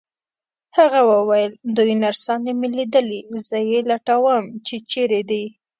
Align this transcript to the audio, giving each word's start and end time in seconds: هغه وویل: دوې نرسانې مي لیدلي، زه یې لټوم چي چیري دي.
هغه 0.77 1.01
وویل: 1.11 1.51
دوې 1.77 1.95
نرسانې 2.03 2.53
مي 2.59 2.69
لیدلي، 2.77 3.21
زه 3.47 3.57
یې 3.69 3.79
لټوم 3.89 4.43
چي 4.65 4.75
چیري 4.89 5.21
دي. 5.29 5.45